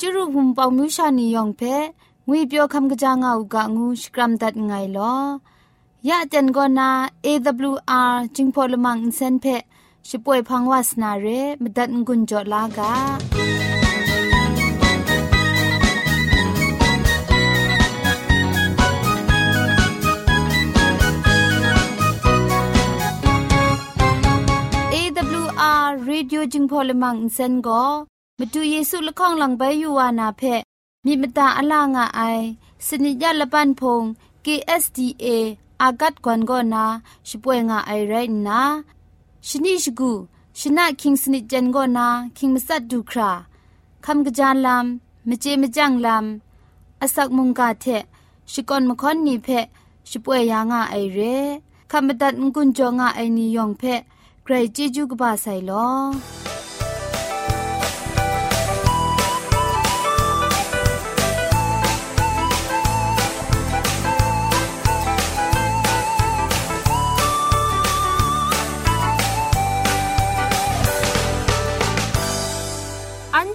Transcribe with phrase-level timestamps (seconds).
[0.00, 1.62] จุรุภุมปองมิวชานียองเพ
[2.28, 5.14] งวยเปียวคำกะจางอูกะงูสกรัมดัดไงลอ
[6.08, 6.90] ยะจันกอนา
[7.24, 9.46] AWR จิงพอลมังอินเซนเพ
[10.08, 11.26] ช่วยพังวาสนาเร
[11.62, 12.92] มดัดงุนจอลากา
[24.94, 27.54] AWR Radio จึงพอลมังอินเซน
[28.38, 30.42] ก็มาดูเยซูละข้องหลังใบยูวานาเพ
[31.04, 32.20] มีมตาอลางอไอ
[32.86, 34.02] สนิยาละปันพง
[34.44, 35.26] KSDA
[35.82, 36.84] อากัดกวนก็นา
[37.28, 38.14] ช่วยงาไอไร
[38.46, 38.60] นะ
[39.48, 40.12] ชนิชกู
[40.58, 42.06] ชนะคิงสนิจันก็นา
[42.36, 43.30] คิงมัสัดดูครา
[44.04, 47.86] คำกระจานลำมเจมจังลำอาศักมุงกาเท
[48.52, 49.48] ชิกอนมคอนนีเพ
[50.10, 51.18] ช่วยยางาไอเร
[51.90, 53.82] คำบัดงกุนจงาไอนิยองเพ
[54.44, 55.88] ใครจีจูกบาไซลอ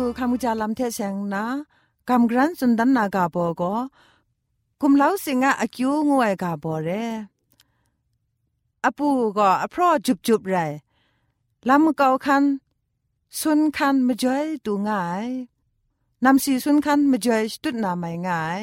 [0.00, 1.44] ดูคำจาลำเทเซงนะ
[2.08, 3.74] กำกรันสุนดันนากาโบก็
[4.80, 6.88] กุมเล้าสิงะอคิวงวยกาโบเร
[8.84, 10.56] อปูก็อพรอจุบจุบไร
[11.68, 12.44] ลำเกาคัน
[13.40, 15.28] สุนคันมาจอยตูง่าย
[16.24, 18.62] นำสีสุนคันมาจอยตุดนาไม่ง่าย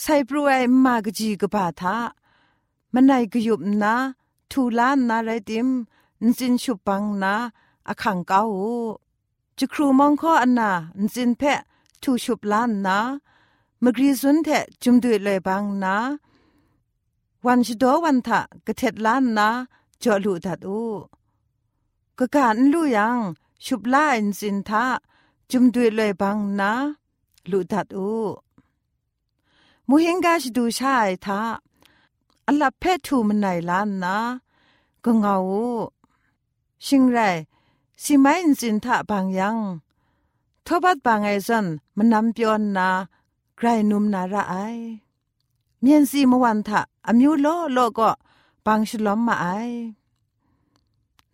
[0.00, 1.96] ใส่ปรวยมากจีกบาทา
[2.92, 3.94] มันไหนกยุบนะ
[4.50, 5.68] ทูลานนาไรติม
[6.24, 7.34] นจินชุปังนะ
[7.88, 8.42] อขังเกา
[9.62, 10.70] จะครูมองข้ออันนา
[11.00, 11.60] นจินเพะ
[12.02, 12.98] ทูชุบล้านนะ
[13.82, 14.48] มกรีซุนเท
[14.82, 15.96] จุมดุยเลยบางนะ
[17.46, 19.48] วันชดวันทะกะเท็ดล้านนะ
[20.02, 20.82] จอลูดัดอู
[22.18, 23.18] กะการลูยัง
[23.64, 24.84] ชุบล้านจินทะ
[25.50, 26.72] จุมดุยเลยบางนะ
[27.50, 28.10] ลูดัดอู
[29.88, 31.40] มูเฮงกาชดูชายทะ
[32.46, 34.16] อัลลับเพทูมันไหนล้านนะ
[35.04, 35.36] ก็เงา
[36.86, 37.18] ชิงไร
[38.02, 39.56] สิไม่อินสินทะบางยัง
[40.66, 41.66] ทบัดบางไอซัน
[41.96, 42.88] มันนำเปียนนา
[43.56, 44.54] ไกรนุมนาระไอ
[45.80, 48.10] เมียนสีมวันทะอมิวโลโลก็
[48.66, 49.46] บางฉลอมมาไอ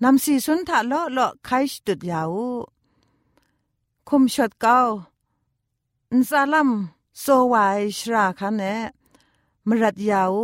[0.02, 2.34] นำสีสุนทะโลโลไคชตุดยาว
[4.08, 4.78] คุมชดเก้า
[6.12, 6.70] อินซาลัม
[7.20, 8.62] โซวายชราคันเน
[9.66, 10.34] มรัดยาว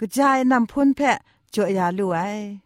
[0.00, 1.18] กระจายนำพ้นแพะ
[1.54, 2.34] จ่อยาลุย
[2.64, 2.65] ช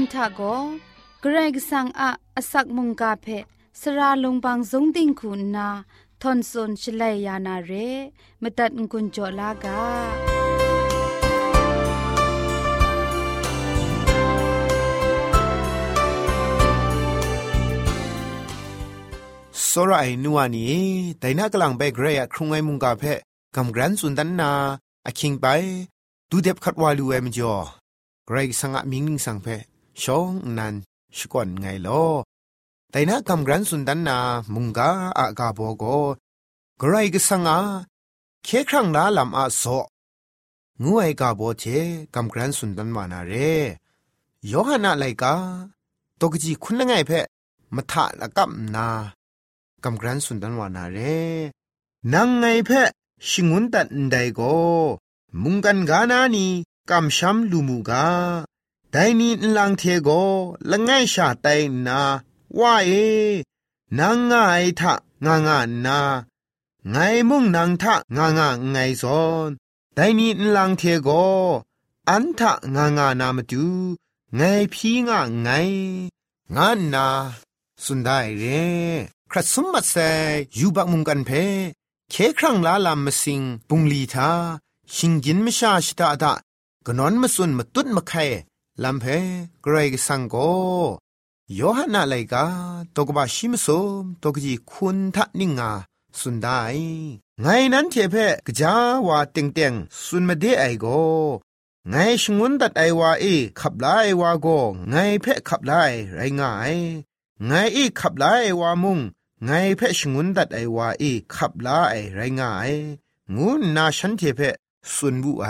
[0.00, 0.40] นทะโก
[1.20, 3.26] เกรกสังอะอสักมุงกาเพ
[3.80, 5.68] สระลงบางสงติงคุณนา
[6.22, 7.72] ทอนซนชลัยยานาเร
[8.42, 9.80] มตัดกุญจลากา
[19.68, 20.66] စောရအိုင်နူဝနီ
[21.22, 23.12] ဒိုင်နာကလန်ဘဲဂရေယခရုံငိုင်မုန်ကဖဲ
[23.54, 24.50] ကမ်ဂရန်စွန်ဒန်နာ
[25.08, 25.68] အခင်းပိုင်
[26.30, 27.64] ဒူဒက်ခတ်ဝါလူဝဲမကျော်
[28.28, 29.56] ဂရေဆန်ငါမင်းနင်းဆန်ဖဲ
[30.03, 30.75] ชองนัน
[31.17, 32.03] ชก่อนไงลอ
[32.91, 34.17] แต่นักำรันสุนดันนา
[34.53, 35.83] มุงกาอากาโบโก
[36.77, 37.59] ใครก็สังอา
[38.43, 39.63] เคครั้งละลำอาโซ
[40.83, 41.63] งูไอกาโบเช
[42.15, 43.33] กำรันสุนดันมานาเร
[44.51, 45.33] ยอหนาไลกา
[46.19, 47.19] ตกจีคุณง่าเพ่
[47.75, 48.87] มาถะละกับนา
[49.83, 50.97] กำรันสุนดันวานาเร
[52.13, 52.81] นังไงเพ่
[53.27, 54.41] ชิงุนตัดไดโก
[55.41, 56.45] มุงกันกานานี
[56.89, 58.05] กำช้ำลูมูกา
[58.93, 60.09] ไดนีนลังเทโก
[60.69, 61.47] ละไงชาไต
[61.87, 62.01] นา
[62.59, 62.91] ว่าเอ
[63.99, 64.33] นังไง
[64.79, 64.93] ทะ
[65.25, 65.99] งางานา
[66.89, 66.95] ไง
[67.29, 69.49] มุ่งนังทะงางาไงซอน
[69.95, 71.09] ไดนีนลังเทโก
[72.09, 73.65] อันทะงางานามตู
[74.35, 74.41] ไง
[74.73, 75.49] พีงะไง
[76.55, 77.07] งานนา
[77.83, 78.43] สุนได้เร
[79.31, 79.95] ครัสมมัดเซ
[80.59, 81.29] ยูบักมุงกันเพ
[82.09, 84.29] เคครั้งลาลามมาสิงปุงลีทา
[84.95, 86.33] ชิงกินมชาชิตาดะ
[86.85, 88.25] กนอนมาสุนมาตุดมาไข่
[88.83, 89.05] ลำเพ
[89.63, 90.35] เกรกสังโก
[91.55, 92.45] โยฮันนาไลกา
[92.95, 93.67] ตกบาชิมส
[94.01, 95.71] มตกจีคุณทันิงา
[96.19, 96.61] สุนได้
[97.41, 98.73] ไงนั้นเทเพกจา
[99.07, 99.73] วาเต็งเต็ง
[100.05, 100.85] สุนมาเดไอโก
[101.89, 103.25] ไงชงวนดัดไอวาเอ
[103.59, 103.87] ขับไล
[104.21, 104.47] วาโก
[104.89, 105.73] ไงเพขับไล
[106.15, 106.75] ไรง่าย
[107.45, 108.25] ไงอีขับไล
[108.61, 108.99] วามุง
[109.45, 111.03] ไงเพชงวนดัดไอวาเอ
[111.35, 111.69] ขับไล
[112.15, 112.71] ไรง่าย
[113.35, 114.41] งูนาฉันเทเพ
[114.93, 115.47] สุนบุไอ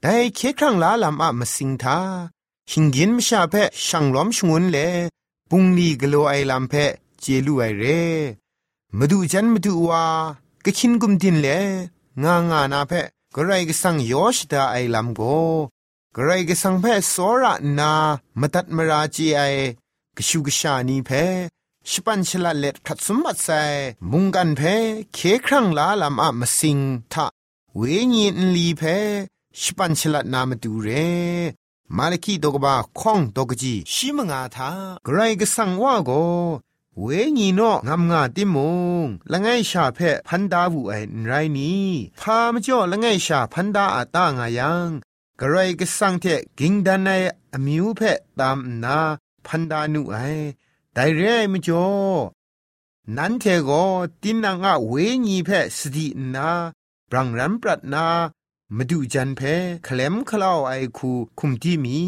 [0.00, 1.98] แต่เคครั้งลาลำอะมาสิงทา
[2.70, 4.78] หิงกินมชาเพะช่างล้อมชงวนเล
[5.50, 7.84] ปุงลีกโลไอลำเพะเจลูไอเร
[8.98, 10.04] มาดูจันมาดูว่า
[10.64, 11.48] กะคินกุมดินเล
[12.22, 15.20] งางานาเพะกระไรก็สั่งยอชดาไอลำโก
[16.14, 17.92] กระไรก็สั่งเพะสอระนา
[18.40, 19.40] มาตัดมราจีไอ
[20.16, 21.10] กชูกชานีเพ
[21.90, 23.62] ชิปันชลาเล็ดขัดสมบัติใส่
[24.10, 24.60] มุงกันเพ
[25.14, 26.78] เคครั้งลาลำอะมาสิง
[27.12, 27.26] ทะ
[27.76, 27.80] เว
[28.14, 28.82] ญีนลีเพ
[29.60, 30.88] ชิปันชลานามาดูเร
[31.96, 34.70] มาลคีดกบาข้องดกจีชิมงาทา
[35.06, 36.10] กระไรก็สังว่าโก
[37.00, 37.06] เว
[37.38, 38.56] ญีโนงามงาติม
[39.04, 40.94] งละไงชาเพพันดาวูไอ
[41.26, 41.88] ไรนี้
[42.20, 44.88] พามจ่อละไงชาพันดาอาตางายัง
[45.40, 46.24] กระไรก็สังเท
[46.58, 47.10] กิงดันใน
[47.52, 48.00] อมิวเพ
[48.38, 48.98] ตามนา
[49.46, 50.16] พันดานุไอ
[50.94, 51.86] ไดเรมจ่อ
[53.16, 53.70] นันเทโก
[54.22, 54.92] ตินังอะเว
[55.26, 56.48] ญีเพสตินา
[57.10, 58.06] บรังรัมปรัตนา
[58.74, 59.40] มาดูจันเพ
[59.86, 61.98] คลมคลาวไอคูคุมที่มี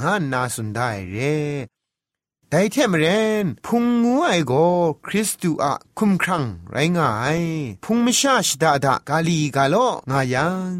[0.00, 1.16] งานนาสุนได้เร
[2.48, 3.06] แต่เทมเร
[3.44, 4.52] นพุงงูไอโก
[5.06, 7.40] คริสตูอะคุมครังไรงาย
[7.84, 9.76] พุงไม่ชาชดาดากาลีกาโล
[10.10, 10.72] งายัง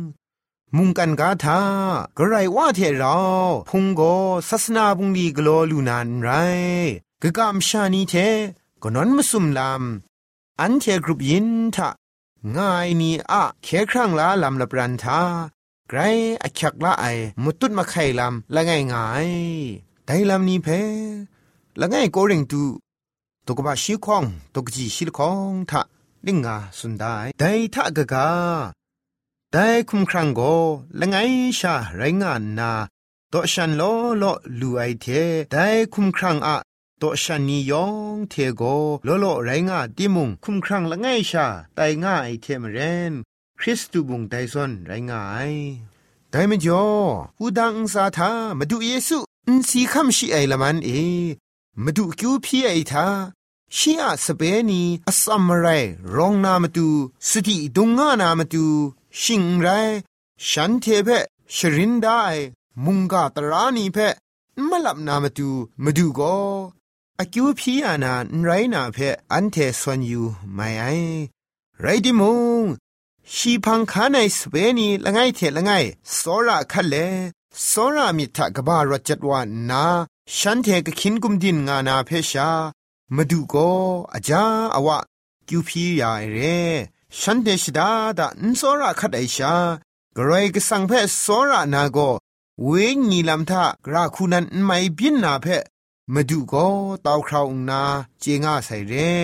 [0.77, 1.61] มุงกันกาทา
[2.17, 3.19] กระไรว่าเทเรา
[3.69, 4.03] พุงโก
[4.49, 6.29] ศาสนาบุงลีกโลลูนานไร
[7.23, 8.15] กะกามชานีเท
[8.83, 9.83] ก็นอนมาสุมลาม
[10.61, 11.91] อันเทกรุบยินทะ
[12.57, 15.21] ง่ายนี่อะเคครั้งละลำละปรันทา
[15.89, 15.99] ไกร
[16.43, 17.05] อักยักละไอ
[17.43, 19.29] มุตุดมาไข่ลำละง่ายง่าย
[20.07, 20.69] ได้ลำนี้เพ
[21.81, 22.63] ละง่ายโกเริงตู
[23.47, 24.25] ตกบะชีคอง
[24.55, 25.83] ตกจีชิลคองทะ
[26.27, 28.29] ลิงกาสุนได้ได้ทะกะกา
[29.53, 30.41] ได้คุมครั้งโก
[31.01, 32.73] ละง่ายชาไรงานนา
[33.33, 33.83] ตอฉันโล
[34.19, 34.25] โล
[34.61, 35.07] ลูไอเท
[35.53, 36.57] ได้คุมครั้งอะ
[37.05, 38.63] ตชันนียองเทโก
[39.05, 42.79] โลโลไรงาติมุงคุมครังละไงชาไตง่ายเทมเร
[43.11, 43.13] น
[43.61, 45.53] คริสตูบุงไดซอนไรงาย
[46.31, 46.87] ไดมจ่อ
[47.41, 49.19] อูดังสาทามาดูเยซู
[49.49, 50.91] อินสีคำชีไอละมันเอ
[51.85, 53.07] มาดูคิวพี่ไอทา
[53.77, 55.67] ชีอาสเปนีอสัมไร
[56.17, 56.89] รองนามาดู
[57.29, 58.67] สติดุงงานามาดู
[59.21, 59.69] ชิงไร
[60.49, 61.09] ฉันเทเพ
[61.57, 62.23] ชรินได้
[62.85, 63.99] มุงกาตรานีเพ
[64.69, 65.49] มลับนามาดู
[67.21, 70.85] อากิวพี่อานาไรนาเพออันเทสวนอยู่ไม่ไอ
[71.81, 72.23] ไรดิม
[72.63, 72.65] ง
[73.35, 75.71] ชีพังคาในสเปนีละไงเทละไง
[76.17, 76.95] สอระคัลเล
[77.71, 79.85] สอระมิทะกบารจจวานนา
[80.37, 82.51] ฉันเทกคินกุมดินงานาเพชา
[83.15, 83.71] มาดูก็
[84.15, 84.45] อาจา
[84.75, 84.99] อวะ
[85.49, 86.39] กิวพี่ยาเร
[87.21, 89.55] ฉันเดชดาดันสอระคัดไอชา
[90.17, 90.93] กรอยกสังเพ
[91.25, 91.99] สอระนาโก
[92.65, 92.71] เว
[93.11, 95.49] งีลำทะราคูนันไม่บินนาเพ
[96.13, 96.67] มาดูก็
[97.07, 97.83] ตาวคราวนา
[98.21, 99.15] เจงาใส่เร่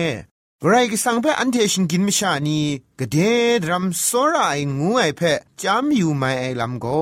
[0.67, 2.59] ไรก็สังเพอันเทชินกินมชานี
[2.99, 3.17] กะเด
[3.63, 5.21] ดรัมโซราไองูไอเพ
[5.61, 7.01] จามอยู่ไม่ไอลำก็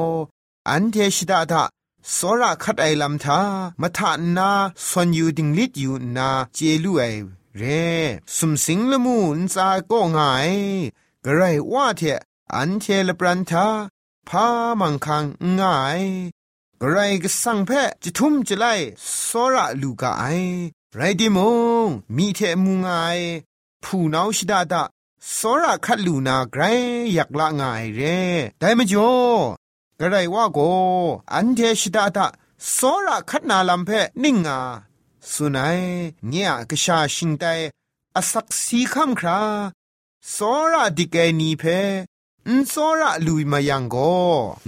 [0.69, 1.63] อันเทชิดาทา
[2.13, 3.39] โซราคัดไอลำทา
[3.81, 4.49] มาทานนา
[4.87, 7.03] สวนอยู่ดิงลิดอยู่นาเจลูไอ
[7.57, 7.87] เร่
[8.35, 10.51] สมสิงละมูนซาก็ง่าย
[11.25, 11.41] กระไร
[11.73, 12.01] ว่าเท
[12.55, 13.67] อันเทละปรันทา
[14.29, 14.45] พา
[14.81, 15.23] มังคัง
[15.59, 16.01] ง่าย
[16.87, 18.73] ไรก็สั่งแพ้จะทุ่มจะไล่
[19.27, 20.25] สระลูกาไอ
[20.95, 21.39] ไรดิม
[21.85, 22.93] งมีเทมุงไอ
[23.83, 24.83] ผู้นาชิดาดา
[25.37, 26.61] สระคัดลูนาไกร
[27.13, 28.19] อยากละง่ายเร่
[28.59, 29.13] ได้มจ่อ
[29.99, 30.59] กระไรว่าโก
[31.33, 32.25] อันเทชิดาดา
[32.75, 33.89] สระคัดนาลำเพ
[34.23, 34.59] นิ่งา
[35.31, 35.79] สุนัย
[36.27, 37.45] เงียกชาชิงไต
[38.15, 39.39] อสักสีคำครา
[40.33, 40.37] ส
[40.71, 41.63] ระดิเกนีเพ
[42.47, 44.17] อันโซระลุยมายังก็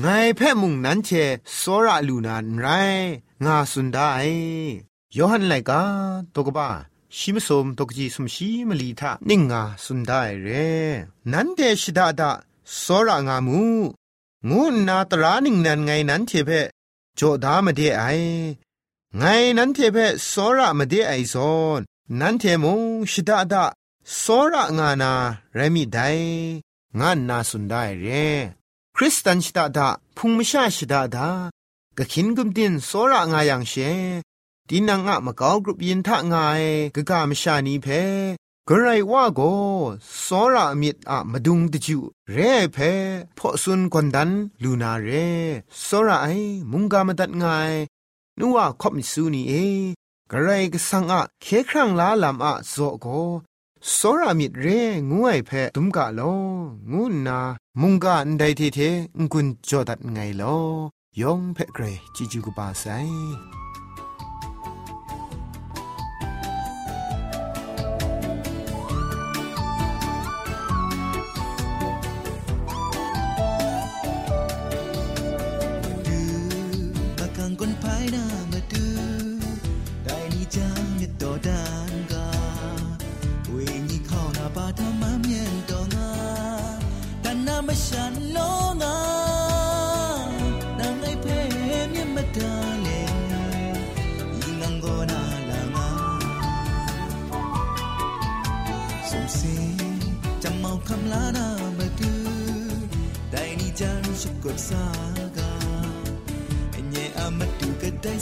[0.01, 1.09] ไงแพ่มุงนั้นเช
[1.57, 2.67] โซระลูนานไร
[3.45, 4.09] งาสุนได้
[5.15, 5.81] ยอหันไลกา
[6.35, 6.69] ตกบ้า
[7.17, 10.47] ชิมสมตกจีสมชีมลีทานิ่งงาสุนได้เร
[11.31, 12.31] นั้นเดชดาดา
[12.79, 13.61] โซระงามู
[14.49, 16.49] งูนาตรานิ่งนันไงนั้นเทเพ
[17.15, 18.03] โจดามาเดไอ
[19.17, 19.23] ไง
[19.57, 19.97] นั้นเทเพ
[20.27, 21.79] โซระมาเดไอซอน
[22.19, 23.63] นั้นเทมงชิดาดา
[24.17, 24.23] โซ
[24.53, 25.11] ระงานา
[25.55, 25.99] เรมิได
[26.99, 28.07] งานนาสุนได้เร
[28.95, 31.29] คริสตันชิดาดาพุงมชาชิดาดา
[31.97, 33.73] กะขินกุมดินโซระงายังเช
[34.69, 36.63] ดินังอะมะกาวกรุบยินทะงาย
[36.95, 37.87] กะกามชานีเพ
[38.67, 39.41] กระไรว่าโก
[40.21, 41.97] โซระมิดอะมะดุงตะจู
[42.31, 42.37] เร
[42.73, 42.77] เพ
[43.37, 44.29] พอซุนกวนดัน
[44.61, 45.09] ลูนาเร
[45.83, 46.27] โซระไอ
[46.71, 47.73] มุงกามตัดงาย
[48.39, 49.53] นัวคบมิสูนีเอ
[50.31, 53.05] กระไรก็สังอะเคครั้งลาลามอะโซโก
[53.97, 56.37] စောရာမိရဲငူအိုက်ဖဲဒုံကလော
[56.91, 57.39] ငူနာ
[57.79, 60.63] မုန်ကန်ဒိုင်တီသေးငွန်းကြောဒတ်ငိုင်လော
[61.21, 63.70] ယောင်ဖဲဂရေជីဂျူကပါဆိုင်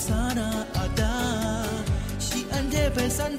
[0.07, 3.38] กะได้สา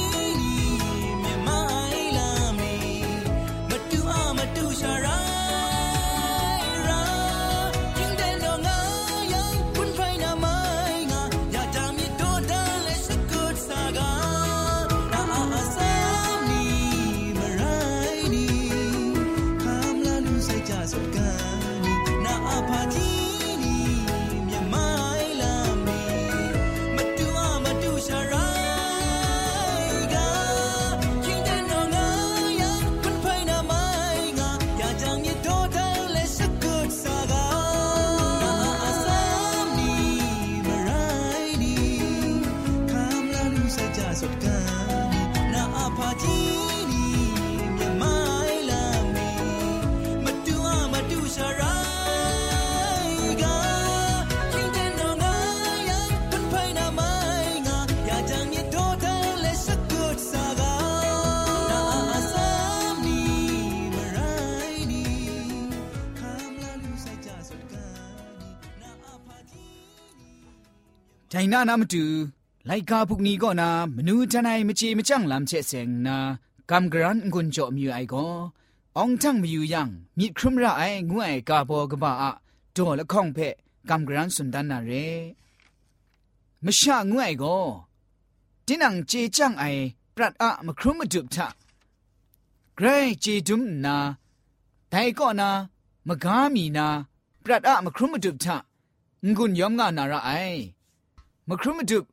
[71.41, 72.03] ไทนานามตู
[72.65, 76.17] ไลกาพุกนี้ก็นามนูทนายมจีมจังลำเชเซงนา
[76.69, 78.25] กำกรันกุนจอมีไอก็
[78.97, 82.31] องทั้งมีอยู่ยังมีครุมระไองวยกาบอกบ้าอะ
[82.73, 83.55] โดละข้องเพะ
[83.89, 84.91] กำกรันสุนดันนาเร
[86.63, 87.57] มชางวยก็
[88.65, 89.63] ตินังเจจังไอ
[90.15, 91.47] ปรัดอะมครุมมาจุบทะ
[92.75, 92.85] เกร
[93.21, 93.97] เจดุมนา
[94.89, 95.49] แต่ก็นา
[96.07, 96.87] มกามีนา
[97.43, 98.57] ปรัดอะมครุมมาจุบทะ
[99.35, 100.31] งุนยอมงานาระไอ
[101.47, 102.05] มครุมดุบ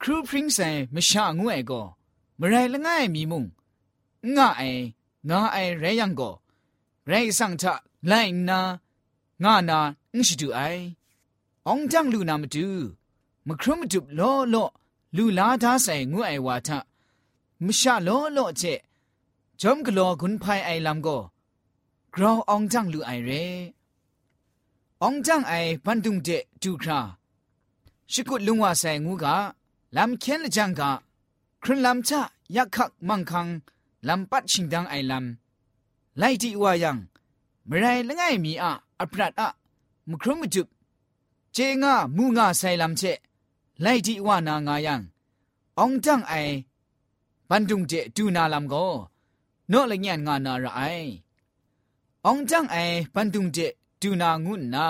[0.00, 1.82] ครูพริ้งใส่มชางวยก็
[2.40, 3.44] มไรละง่ายมีมุง
[4.36, 4.62] ง่าไอ
[5.28, 6.30] งาไอไรยังก็
[7.08, 7.74] ไรสังทะ
[8.06, 8.12] ไล
[8.48, 8.60] นา
[9.42, 9.78] ง่านา
[10.14, 10.60] อิชดูไอ
[11.68, 12.68] องจังลูนามาดู
[13.46, 14.64] มครุมดุบลอลอ
[15.16, 16.78] ลูลาทาใส่งวยวาทะ
[17.64, 18.62] มชาลอลอเจ
[19.60, 21.18] จอมกลอกุนภายไอลำก็
[22.14, 23.30] กราวองจังลูไอเร
[25.02, 25.54] องจังไอ
[25.84, 26.28] พันตุงเจ
[26.62, 27.00] ดูครา
[28.12, 29.36] ชิกุลุงว่าใส่งูกะ
[29.96, 30.90] ลำเค็นละจังกะ
[31.62, 32.20] ครุนลำชะ
[32.56, 33.48] ยักขักมังคัง
[34.08, 36.98] ลำปัดชิงดังไอลำไล่ที่ว่ายัง
[37.66, 39.48] เมื่อไรละไงมีอะอัปรัดอะ
[40.08, 40.66] มุครุมจุบ
[41.52, 43.18] เจงามูงาใส่ลำเชะ
[43.82, 45.00] ไล่ที่ว่านางายัง
[45.78, 46.34] องจังไอ
[47.50, 48.86] บันดุงเจดูนาลำก็
[49.68, 50.80] โนละเงียนงานาระไอ
[52.26, 52.76] องจังไอ
[53.14, 53.58] บันดุงเจ
[54.00, 54.86] ดูนางุนนา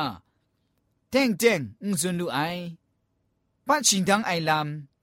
[1.11, 2.39] เต็งเต็งอุซุนลูไอ
[3.69, 4.51] ปัจฉิงดังไอล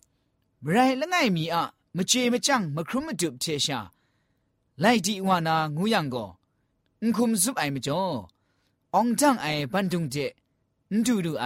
[0.07, 1.63] ำไรละไงมีอะ
[1.95, 3.79] มเจมจังมครุมมดุบเชชา
[4.79, 6.25] ไล่ที่ว่านางูยังก็
[7.01, 8.03] อุคุมซุบไอมจ่อ
[8.95, 10.15] องจังไอบันดุงเจ
[10.91, 11.45] นดูดูไอ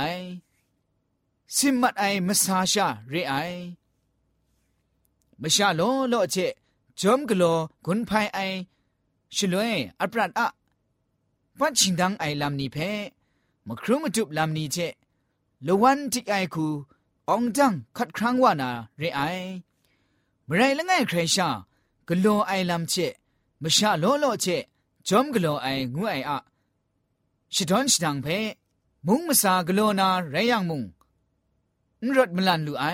[1.56, 3.34] สิมัดไอมสาชาเรไอ
[5.42, 6.36] มชาโลโลเจ
[7.00, 7.44] จอมกโล
[7.86, 8.40] กุนภายไอ
[9.36, 10.48] ชลวยอัปรัดอะ
[11.58, 12.78] ปัจฉิงดังไอลำนี้เพ
[13.68, 14.78] มครุมจุบลำนี้เจ
[15.68, 16.68] ลวันทิกไอคู
[17.36, 19.22] องจังคัดครั้งว่านาเรไอ
[20.48, 21.50] มไรละไงใครชา
[22.08, 22.96] กโลไอลำเจ
[23.62, 24.46] มชาโลโลเจ
[25.08, 26.38] จอมกโลไองูไออะ
[27.54, 28.28] ชิดอนชิดังเพ
[29.06, 30.84] มุงมาสากโลนาไรยังมุง
[32.04, 32.86] นรถมลันลูไอ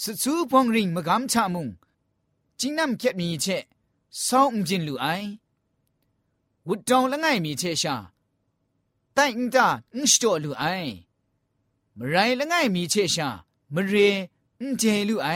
[0.00, 1.68] สุดสูพองริงมากำชามุง
[2.60, 3.46] จิงน้ำเก็บมีเช
[4.26, 5.06] ซองจินลูไอ
[6.66, 7.96] วุดจองละไงมีเชชา
[9.12, 10.64] แต่อิงตาอิงสโตลูไอ
[11.98, 13.28] มไรละไงมีเชชา
[13.74, 13.94] มเร
[14.60, 15.28] อิงเจลูไอ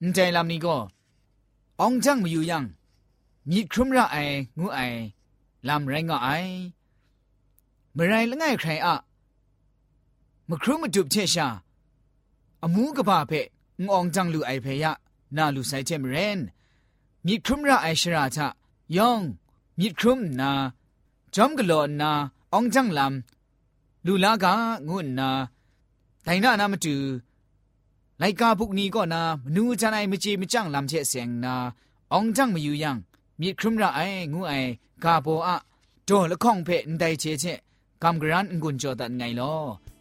[0.00, 0.76] อิงใจลำนี้ก็
[1.80, 2.64] องจังมาอยู่ยัง
[3.50, 4.16] มีครุมระไอ
[4.58, 4.80] งูไอ
[5.68, 6.28] ลำไรงอไอ
[7.96, 8.94] มไรละไงใครอะ
[10.48, 11.48] มครุมมาจุบเชชา
[12.62, 13.32] อมูกะบาเพ
[13.84, 14.92] งองจังลูไอเพยะ
[15.36, 16.38] นาลูไซเจมเรน
[17.26, 18.48] มีครุมระไอชราทะ
[18.96, 19.20] ยอง
[19.78, 20.50] มีครุมนา
[21.34, 22.12] จอมกะโลนา
[22.54, 23.43] องจังลำ
[24.06, 24.46] လူလာက
[24.88, 25.28] ငုနာ
[26.26, 26.94] ဒိုင်နာနာမတူ
[28.20, 31.54] လိုက်ကာပုကနီကောနာမနူးချနိုင်မချေမကြန့်လမ်ချက်ဆင်နာ
[32.12, 32.90] အောင်ကြန့်မယူယံ
[33.40, 34.70] မြေခရမရအိုင်ငုအိုင်
[35.04, 35.50] ကာဘောအ
[36.08, 37.52] ဒေါ်လခေါင်ဖဲအန်တိုင်ချေချေ
[38.02, 39.60] ကမ်ဂရန်ငွန်ကြောတန်ငိုင်လော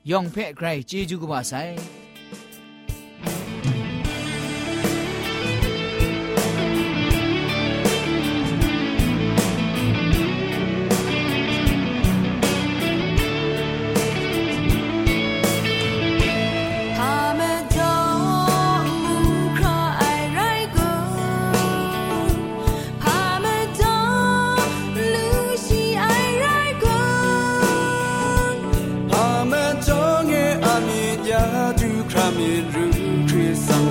[0.10, 2.03] ယောင်ဖဲဂရိုင်ဂျေဂျူကပါဆိုင်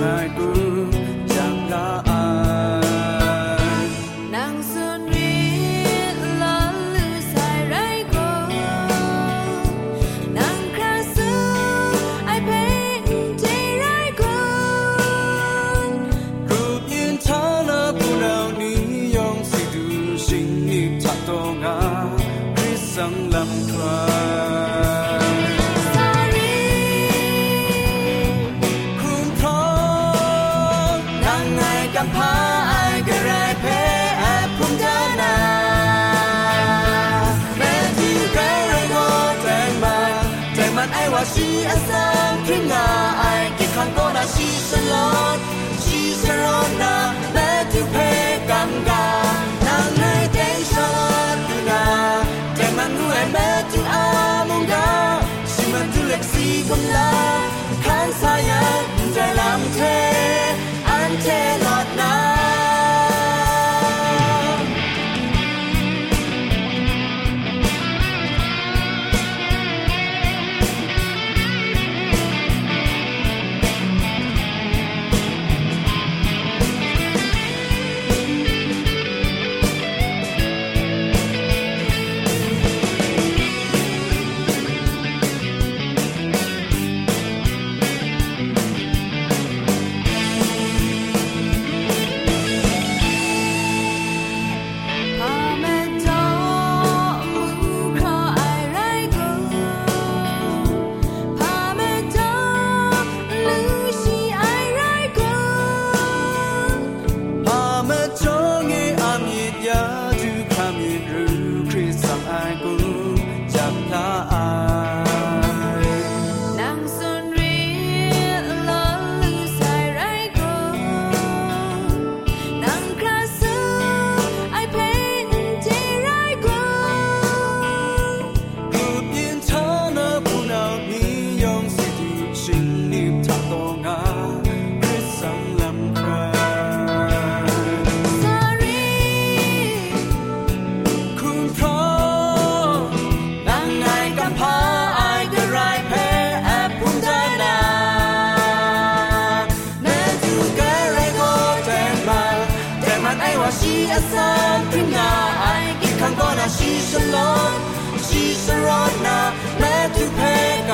[0.03, 0.52] night.
[56.95, 57.12] ล็ก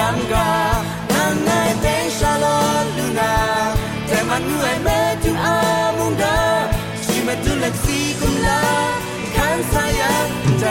[0.09, 0.51] กังกา
[1.13, 1.49] นางไง
[1.81, 1.85] เต
[2.19, 3.33] ชาลอนลูนา
[4.07, 5.57] แต่มันเหนื่อยแม้ทุกอา
[5.97, 6.37] มุงดา
[7.05, 8.61] ชีมาตุเล็กซีกุมลา
[9.35, 10.27] คันสายัน
[10.59, 10.63] ใจ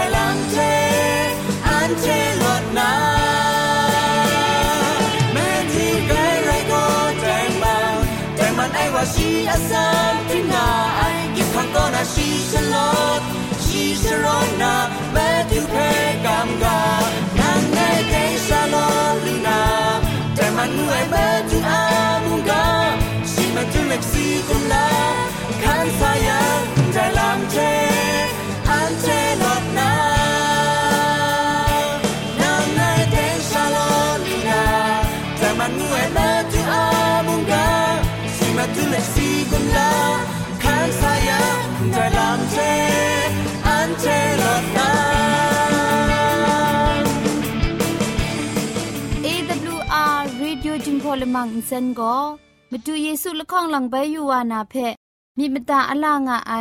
[27.18, 27.56] ลังเท
[28.68, 29.06] อันเท
[29.42, 29.47] ลอดนา
[51.34, 52.16] มังอินเซนก็
[52.70, 54.74] มาดูเยซูละข้องหลังใบยูวานาเพ
[55.38, 56.54] มีมตาอลางอไอ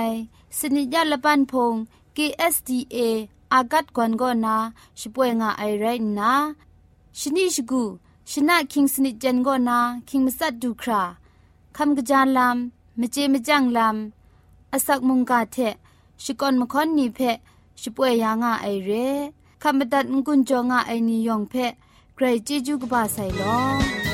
[0.57, 1.73] สนิยะละปันพง
[2.15, 2.97] KSDA
[3.53, 4.55] อากัดกวนก็นา
[4.99, 5.85] ช่วยงาไอไร
[6.19, 6.33] นะ
[7.19, 7.83] ชนิชกู
[8.31, 11.03] ชนะคิงสนิจันก็นาคิงมัสัดดูครา
[11.75, 15.57] คำกระจานลำมเจมจังลำอาศักมุงกาเท
[16.23, 17.19] ชิกอนมคอนนีเพ
[17.81, 18.91] ช่วยยางาไอเร
[19.61, 21.53] คำบัดงกุนจงาไอนิยองเพ
[22.15, 24.06] ใครจีจูกบาไซลอ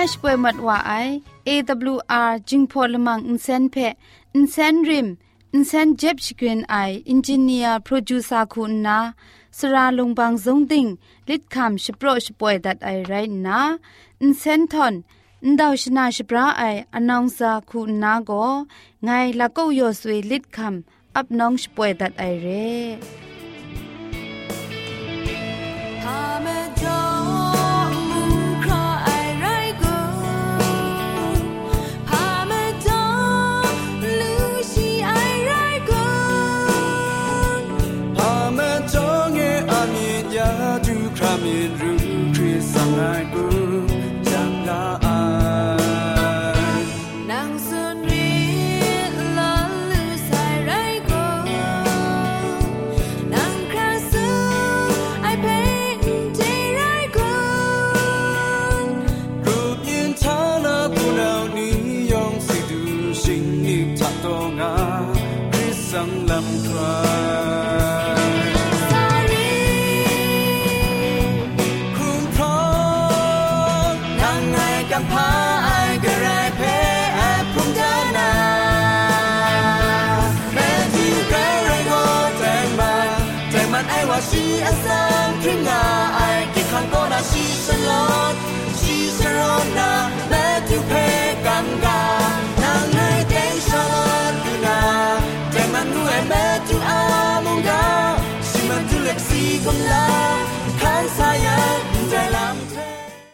[0.00, 1.08] dash pwe mat wa ai
[1.54, 3.88] awr jingpho lamang insen phe
[4.38, 5.08] insen rim
[5.56, 8.96] insen jeb chigrin ai engineer producer ku na
[9.58, 10.90] sra longbang jong ding
[11.28, 13.58] lit kham shpro shpoe that i right na
[14.24, 14.94] insen ton
[15.50, 18.44] ndaw shna shpra ai announcer ku na go
[19.04, 20.74] ngai lakou yo sui lit kham
[21.18, 22.70] up nong shpoe that i re
[26.04, 26.79] Hamad
[41.40, 41.92] ดูครามีรู
[42.34, 43.59] คริ